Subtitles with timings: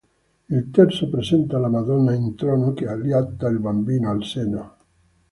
[0.49, 4.75] Il terzo presenta la Madonna in trono che allatta il Bambino al seno.